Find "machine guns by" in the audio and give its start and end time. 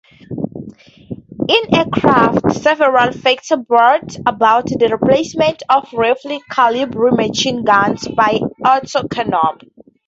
7.15-8.39